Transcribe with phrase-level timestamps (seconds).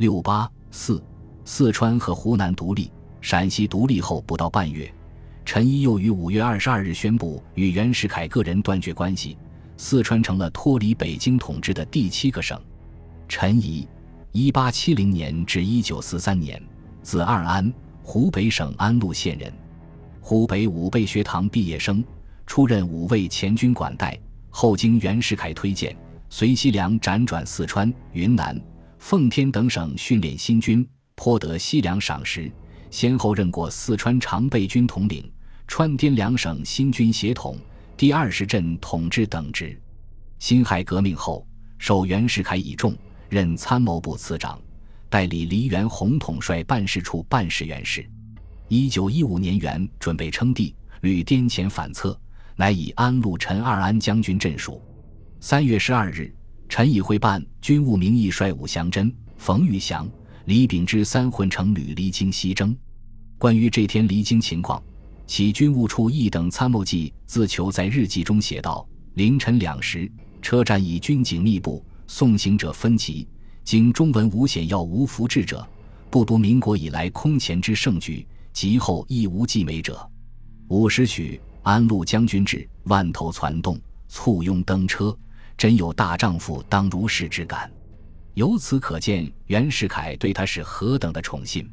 [0.00, 1.04] 六八四，
[1.44, 2.90] 四川和湖南独立。
[3.20, 4.90] 陕西独立后不到半月，
[5.44, 9.36] 陈仪又于五月二十二日宣布与袁世凯个人断绝关系，
[9.76, 12.58] 四川成了脱离北京统治的第七个省。
[13.28, 13.86] 陈仪，
[14.32, 16.58] 一八七零年至一九四三年，
[17.02, 17.70] 字二安，
[18.02, 19.52] 湖北省安陆县人，
[20.22, 22.02] 湖北武备学堂毕业生，
[22.46, 25.94] 出任武卫前军管带，后经袁世凯推荐，
[26.30, 28.58] 随西凉辗转四川、云南、
[29.00, 30.86] 奉天等省训练新军，
[31.16, 32.52] 颇得西凉赏识。
[32.90, 35.28] 先后任过四川常备军统领、
[35.66, 37.56] 川滇两省新军协统、
[37.96, 39.76] 第二十镇统制等职。
[40.38, 41.44] 辛亥革命后，
[41.78, 42.94] 受袁世凯倚重，
[43.30, 44.60] 任参谋部次长，
[45.08, 48.06] 代理黎元洪统帅办事处办事员事。
[48.68, 52.16] 一九一五年，元准备称帝，屡颠前反侧，
[52.54, 54.80] 乃以安陆陈二安将军镇属。
[55.40, 56.32] 三月十二日，
[56.70, 60.08] 陈以会办军务名义率武祥真、冯玉祥。
[60.44, 62.74] 李秉之三混成旅离京西征。
[63.38, 64.80] 关于这天离京情况，
[65.26, 73.26] 其军务处一等参谋记自求在日记中写道：凌晨两时，车站以军警密布，送行者分级。
[73.64, 75.66] 经中文无险要无福至者，
[76.08, 80.08] 不读民国以来空前之盛举，及后亦无继美者。
[80.68, 85.16] 五时许，安陆将军至，万头攒动，簇拥登车，
[85.60, 87.70] 真有大丈夫当如是之感。
[88.32, 91.70] 由此可见，袁世凯对他是何等的宠信，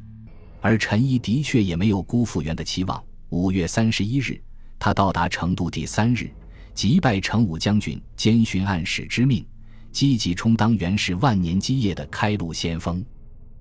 [0.59, 3.01] 而陈仪的确也没有辜负袁的期望。
[3.29, 4.37] 五月三十一日，
[4.77, 6.29] 他到达成都第三日，
[6.73, 9.47] 即拜成武将军兼巡按使之命，
[9.93, 13.01] 积极充当袁氏万年基业的开路先锋。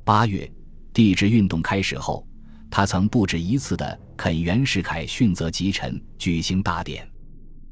[0.03, 0.51] 八月，
[0.93, 2.27] 帝制运动开始后，
[2.69, 7.09] 他曾不止一次的恳袁世凯训责吉臣，举行大典。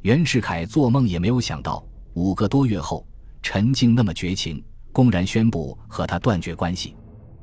[0.03, 1.85] 袁世凯做梦也没有想到，
[2.15, 3.07] 五个多月后，
[3.43, 4.63] 陈静那么绝情。
[4.93, 6.95] 公然宣布和他断绝关系。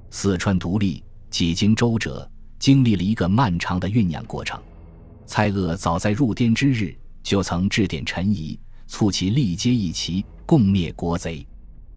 [0.09, 2.25] 四川独立几经周折，
[2.57, 4.57] 经历了一个漫长的酝酿过程。
[5.25, 8.57] 蔡锷早在入滇之日就曾致电陈仪，
[8.87, 11.45] 促其力接一齐，共灭国贼。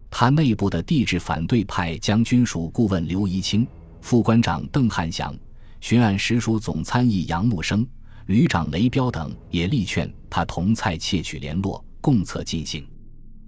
[0.09, 3.65] 他内部的帝制反对派将军属顾问刘宜清、
[4.01, 5.33] 副官长邓汉祥、
[5.79, 7.87] 巡按实属总参议杨木生、
[8.25, 12.87] 旅长雷彪等也力劝他同蔡窃取联络，共策进行。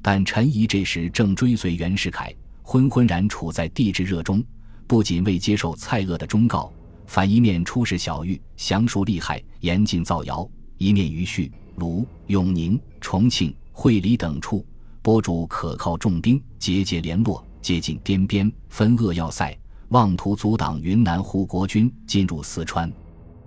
[0.01, 4.43] 但陈仪这时正追随袁世凯，昏昏然处在帝制热中，
[4.87, 6.73] 不仅未接受蔡锷的忠告，
[7.05, 14.65] 反一面出使小玉、详述利害，严禁造谣；一面于叙、卢、永宁、重庆、会理等处
[15.03, 19.55] 拨主可靠重兵，节节联络，接近滇边，分扼要塞，
[19.89, 22.91] 妄图阻挡云南护国军进入四川。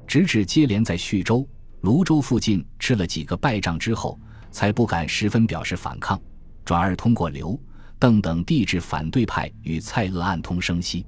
[0.07, 1.45] 直至接连在叙州、
[1.81, 4.17] 泸州附近吃了几个败仗之后，
[4.51, 6.21] 才不敢十分表示反抗。
[6.65, 7.59] 转而通过刘、
[7.99, 11.05] 邓等地质反对派与蔡锷暗通生息，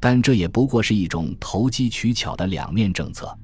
[0.00, 3.36] 但这也不过是一种投机取巧的两面政策。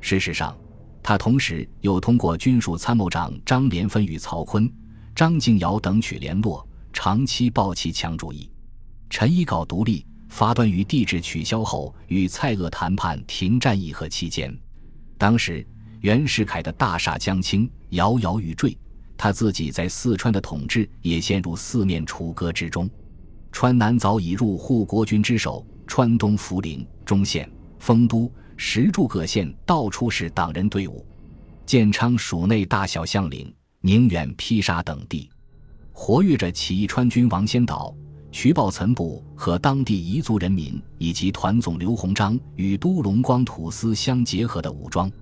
[0.00, 0.56] 事实上，
[1.02, 4.70] 他同时又通过军属参谋长张连芬与曹锟、
[5.14, 8.50] 张敬尧等取联络，长期抱其强主义。
[9.08, 14.56] 陈仪搞独立，发端于帝制取消后与蔡锷谈判停战议和期间。
[15.18, 15.66] 当时
[16.00, 18.76] 袁世凯的大厦将倾，摇摇欲坠。
[19.18, 22.88] 他自己在四川的统治也陷入四面楚歌之中，
[23.52, 31.04] 川南早已入护国军之手，川东涪陵、忠县、丰都、石柱各县到处是党人队伍，
[31.66, 35.28] 建昌署内大小将领、宁远、披沙等地，
[35.92, 37.94] 活跃着起义川军王先导、
[38.32, 45.12] 徐抱岑部和当地彝族人民，以及团总刘鸿章与都龙光土司相结合的武装。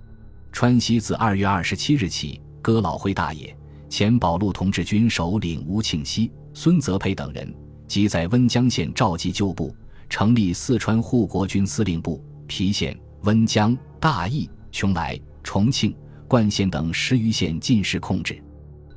[0.51, 3.55] 川西自二月二十七日起，哥老会大爷。
[3.87, 7.51] 前保路同志军首领吴庆熙、孙泽培等人，
[7.87, 9.75] 即在温江县召集旧部，
[10.09, 12.23] 成立四川护国军司令部。
[12.47, 15.95] 郫县、温江、大邑、邛崃、重庆、
[16.27, 18.43] 灌县等十余县尽是控制。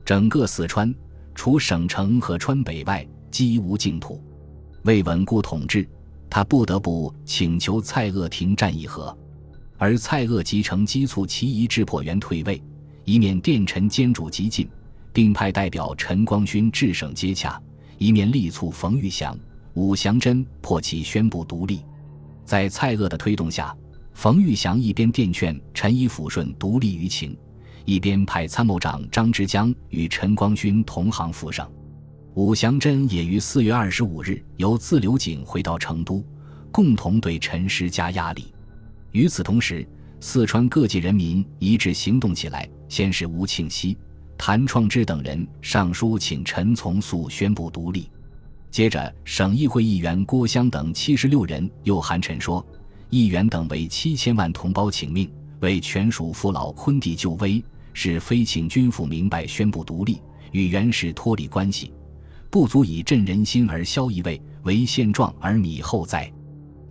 [0.05, 0.93] 整个四川，
[1.35, 4.23] 除省城和川北外，几无净土。
[4.85, 5.89] 为稳固统治，
[6.29, 9.17] 他不得不请求蔡锷停战议和，
[9.83, 12.63] 而蔡锷即乘机促其仪制破元退位，
[13.05, 14.71] 以免殿臣兼主激进。
[15.13, 17.61] 并派代表陈光勋至省接洽，
[17.99, 19.37] 一面力促冯玉祥、
[19.75, 21.81] 武祥珍迫其宣布独立。
[22.45, 23.77] 在蔡锷的推动下，
[24.15, 27.37] 冯玉祥一边电劝陈仪抚顺独立于情，
[27.85, 31.69] 一边派参谋长张之江与陈光勋同行赴省。
[32.35, 36.25] 武祥珍也于四月二十五日由自流井回到成都，
[36.71, 38.52] 共同对陈施加压力。
[39.13, 39.87] 与此同时，
[40.21, 43.97] 四川各界人民一致行动起来，先是吴庆熙。
[44.39, 48.11] 谭创之等人上书请陈从素宣布独立。
[48.71, 52.67] 接着，省议会议员郭襄等七十六人又函陈说，
[53.11, 55.31] 议员等为七千万同胞请命，
[55.61, 57.63] 为全属父老昆弟救危，
[57.93, 60.21] 是非请君父明白宣布独立，
[60.53, 61.93] 与元氏脱离关系，
[62.49, 66.33] 不足以振人心而消疑畏，为现状而米后哉。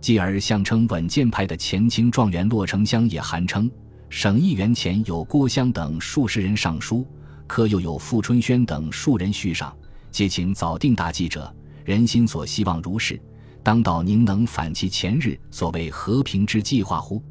[0.02, 3.70] 继而相称稳健派的前清状元骆承湘也函称，
[4.10, 7.06] 省议员前有郭襄等数十人上书，
[7.46, 9.72] 科又有傅春轩等数人续上，
[10.10, 11.54] 皆请早定大计者。
[11.84, 13.20] 人心所希望如是，
[13.62, 17.22] 当道宁能反其前日所谓和平之计划乎？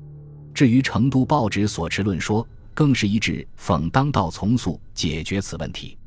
[0.53, 5.97] 至于成都报纸所持论说，更是一致讽当道从速解决此问题。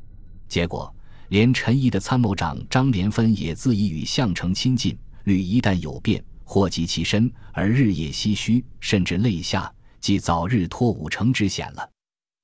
[0.47, 0.91] 结果，
[1.29, 9.69] 连陈毅的参谋长张连芬也自以与项城亲近，屡一旦有变，祸及其身，而日夜唏嘘，甚至泪下，
[9.99, 11.89] 即早日脱五城之险了。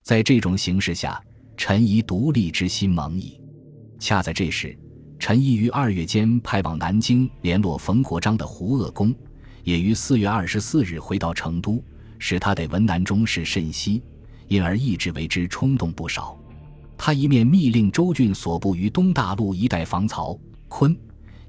[0.04, 1.24] 在这种形势下，
[1.56, 3.40] 陈仪独立之心萌矣。
[4.00, 4.78] 恰在这时。
[5.20, 9.14] 陈毅于二月间派往南京联络冯国璋的胡鄂公，
[9.64, 11.80] 也于四月二十四日回到成都，
[12.18, 14.02] 使他得闻南中事甚息，
[14.48, 16.36] 因而意志为之冲动不少。
[16.98, 20.36] 他一面密令周俊所部于东大路一带防曹
[20.68, 20.98] 昆，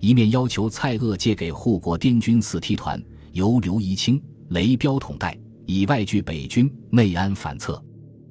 [0.02, 3.00] 一面要求蔡锷借给护国滇军四梯团，
[3.30, 7.80] 由刘宜清、雷彪统带，以外拒北军，内安反侧。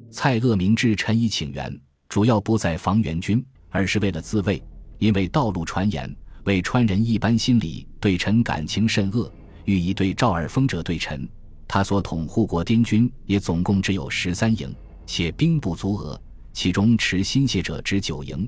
[0.09, 1.73] 蔡锷明知陈毅请援，
[2.09, 4.61] 主要不在防援军，而是为了自卫。
[4.97, 6.13] 因为道路传言，
[6.43, 9.31] 魏川人一般心里对陈感情甚恶，
[9.63, 11.25] 欲以对赵尔丰者对陈。
[11.69, 14.75] 他所统护国滇军也总共只有十三营，
[15.05, 16.21] 且兵不足额，
[16.51, 18.45] 其中持新械者只九营。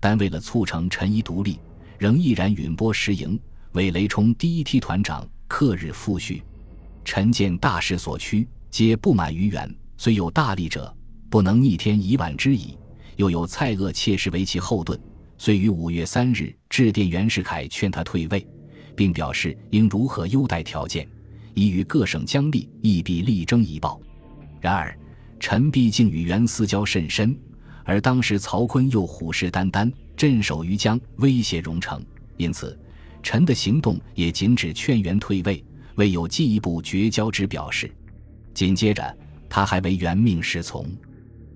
[0.00, 1.56] 但为了促成陈仪独立，
[2.04, 3.40] 仍毅然允拨十营，
[3.72, 6.42] 为雷冲第一梯团长，克日复叙。
[7.02, 10.94] 臣见大势所趋，皆不满于远，虽有大力者，
[11.30, 12.76] 不能逆天以晚之矣。
[13.16, 15.00] 又有蔡锷切实为其后盾。
[15.38, 18.46] 遂于五月三日致电袁世凯，劝他退位，
[18.94, 21.08] 并表示应如何优待条件，
[21.54, 23.98] 以与各省将力，亦必力争一报。
[24.60, 24.94] 然而，
[25.40, 27.34] 臣毕竟与袁私交甚深，
[27.84, 32.04] 而当时曹锟又虎视眈眈，镇守于江，威胁荣城，
[32.38, 32.78] 因此，
[33.22, 35.62] 臣的行动也仅止劝袁退位，
[35.96, 37.90] 未有进一步绝交之表示。
[38.54, 39.16] 紧接着，
[39.48, 40.86] 他还为袁命侍从。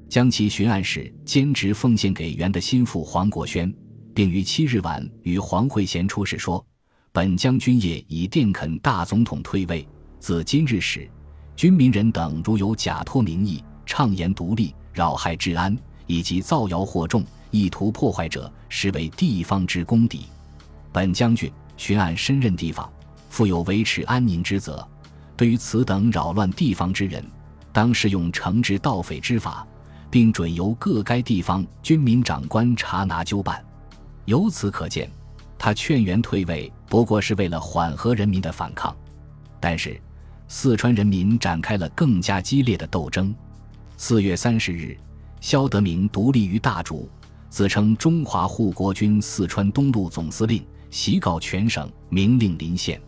[0.08, 3.72] 将其巡案使兼职奉献给袁的心腹黄国轩，
[4.14, 6.64] 并于七日晚与黄惠贤出使说
[7.12, 9.86] ：“本将军也已电恳大总统退位，
[10.18, 11.08] 自今日始，
[11.54, 15.76] 军民人等如有假托名义，畅言独立，扰害治安，
[16.08, 20.26] 以及造谣惑众，意图破坏者，实为地方之公敌。
[20.90, 22.90] 本将军巡按深任地方，
[23.30, 24.84] 负有维持安宁之责。
[25.36, 27.24] 对于此等扰乱地方之人，
[27.72, 29.64] 当适用惩治盗匪之法。”
[30.10, 33.62] 并准由各该地方军民长官查拿纠办。
[34.24, 35.10] 由此可见，
[35.58, 38.96] 他劝元退位不过是为了缓和人民的反抗。
[39.60, 40.00] 但是，
[40.48, 43.34] 四川人民展开了更加激烈的斗争。
[43.98, 44.96] 四月三十日，
[45.40, 47.08] 萧德明独立于大竹，
[47.48, 53.00] 自称中华护国军四川东路总司令，袭告全省，明令临县。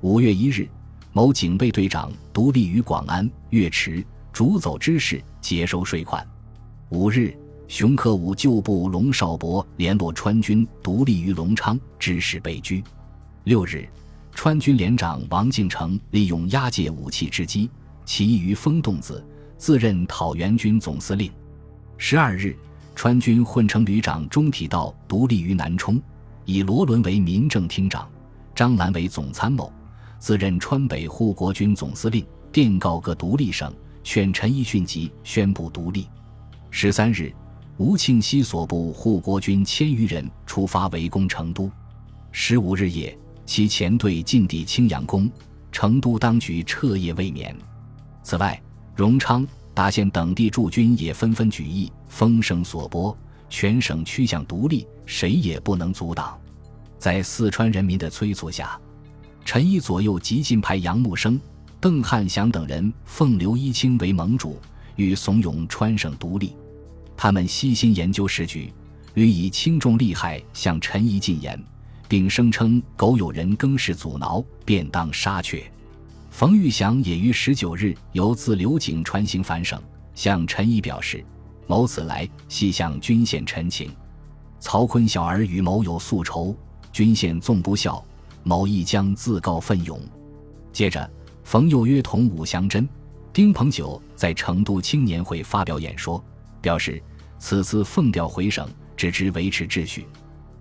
[0.00, 0.68] 五月一日，
[1.12, 6.26] 某警备队长独立于广安、岳池，逐走之事，接收税款。
[6.88, 7.36] 五日，
[7.68, 12.82] 熊克武旧部龙少伯联络川军独立于隆昌，致使被拘。
[13.44, 13.88] 六日，
[14.32, 17.70] 川军连长王敬成利用押解武器之机，
[18.04, 19.24] 起义于封洞子，
[19.58, 21.30] 自任讨袁军总司令。
[21.98, 22.54] 十二日，
[22.94, 26.00] 川军混成旅长钟体道独立于南充，
[26.44, 28.08] 以罗伦为民政厅长，
[28.54, 29.72] 张澜为总参谋，
[30.18, 32.24] 自任川北护国军总司令。
[32.52, 33.70] 电告各独立省，
[34.02, 36.06] 劝陈毅迅即宣布独立。
[36.70, 37.30] 十三日，
[37.76, 41.70] 吴庆熙所部护国军千余人出发围攻成都。
[42.32, 45.30] 十五日夜，其前队进抵青阳宫，
[45.70, 47.54] 成都当局彻夜未眠。
[48.22, 48.58] 此外，
[48.94, 49.46] 荣昌、
[49.76, 53.14] 大县等地驻军也纷纷举义，风声所播，
[53.50, 56.34] 全省趋向独立，谁也不能阻挡。
[56.98, 58.80] 在四川人民的催促下，
[59.44, 61.38] 陈毅左右急进派杨木生、
[61.78, 64.58] 邓汉祥等人奉刘一清为盟主，
[64.94, 66.56] 欲怂恿川省独立。
[67.14, 68.72] 他们悉心研究时局，
[69.12, 71.62] 屡以轻重利害向陈仪进言，
[72.08, 75.70] 并声称苟有人更事阻挠，便当杀却。
[76.36, 79.82] 冯玉祥也于十九日由自刘井穿行返省，
[80.14, 81.24] 向陈毅表示
[81.66, 83.90] ：“某此来系向军县陈情。
[84.60, 86.54] 曹锟小儿与某有宿仇，
[86.92, 88.04] 军县纵不孝，
[88.42, 89.98] 某亦将自告奋勇。”
[90.74, 91.10] 接着，
[91.42, 92.86] 冯又约同武祥珍、
[93.32, 96.22] 丁鹏九在成都青年会发表演说。
[96.60, 97.02] 表示
[97.38, 100.06] 此次奉调回省，只知维持秩序。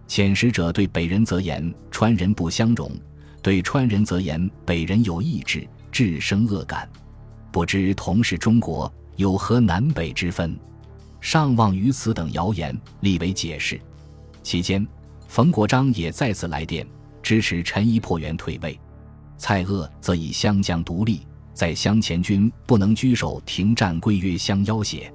[0.08, 2.89] 遣使者对北人则言：“川人不相容。”
[3.45, 6.89] 对川人则言：“北人有意志，至生恶感。”
[7.53, 10.57] 不知同是中国，有何南北之分？
[11.21, 13.79] 上望于此等谣言，立为解释。
[14.41, 14.83] 期间，
[15.27, 16.87] 冯国璋也再次来电
[17.21, 18.79] 支持陈仪破元退位。
[19.37, 21.21] 蔡锷则以湘江独立，
[21.53, 25.13] 在湘前军不能居守，停战规约相要挟。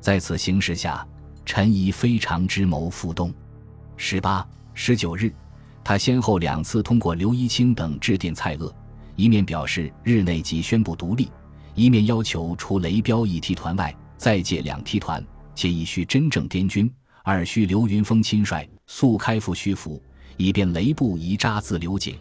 [0.00, 1.06] 在此形势下，
[1.44, 3.30] 陈仪非常之谋复动。
[3.98, 5.30] 十八、十九日，
[5.88, 8.74] 他先后两次通过刘一清等致电蔡锷，
[9.14, 11.30] 一面表示日内即宣布独立。
[11.76, 15.24] 一面要求除雷彪一梯团外，再借两梯团，
[15.54, 16.88] 且已需真正滇军；
[17.22, 20.02] 二需刘云峰亲率，速开赴徐福，
[20.36, 22.16] 以便雷部移扎自刘景。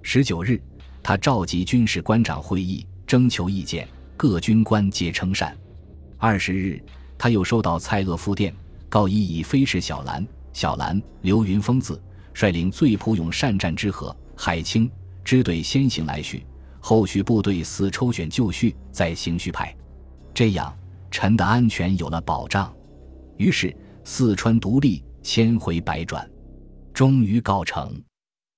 [0.00, 0.58] 十九日，
[1.02, 5.54] 他召集军事官长会议，征求意见，各军官皆称善。
[6.16, 6.82] 二十日，
[7.18, 8.54] 他又收到蔡锷复电，
[8.88, 12.02] 告以已飞驰小兰、小兰、刘云峰字
[12.34, 14.90] 率领最仆勇善战之和、海清
[15.24, 16.44] 支队先行来叙。
[16.80, 19.74] 后续部队似抽选就绪，再行续派，
[20.34, 20.76] 这样
[21.10, 22.70] 陈的安全有了保障。
[23.38, 23.74] 于是
[24.04, 26.30] 四川独立千回百转，
[26.92, 27.98] 终于告成。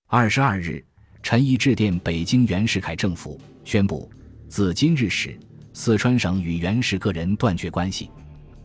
[0.09, 0.85] 二十二日，
[1.23, 4.11] 陈毅致电北京袁世凯政府，宣布
[4.49, 5.38] 自今日始，
[5.73, 8.11] 四川省与袁氏个人断绝关系。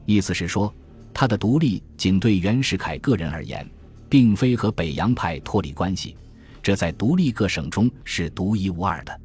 [0.07, 0.73] 意思是说，
[1.13, 3.69] 他的独立仅对袁世凯个人而言，
[4.11, 6.17] 并非和北洋派脱离关系，
[6.61, 9.21] 这在独立各省中是独一无二的。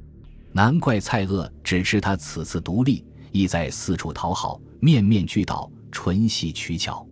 [0.53, 7.05] 难怪蔡锷只知他此次独立，意在四处讨好，面面俱到，纯系取巧。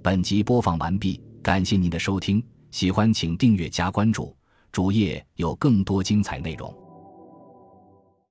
[0.00, 4.36] 本集播放完毕，感谢您的收听，喜欢请订阅加关注，
[4.70, 6.72] 主页有更多精彩内容。